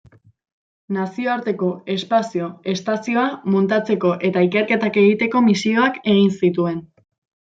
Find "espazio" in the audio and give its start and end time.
1.95-2.47